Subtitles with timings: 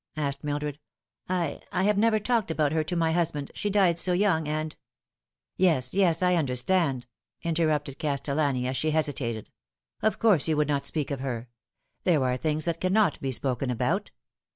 [0.17, 0.79] asked Mildred."
[1.29, 4.71] I I have never talked about her to my husband, she died so young, and
[4.71, 4.77] w"
[5.69, 7.05] Yes, yes, I understand,"
[7.43, 9.45] interrupted Castellani, as she hesi tated."
[10.07, 11.49] Of course you would not speak of her.
[12.03, 14.09] There are things that cannot be spoken about.